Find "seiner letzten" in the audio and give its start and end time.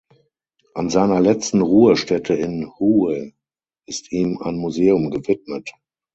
0.89-1.61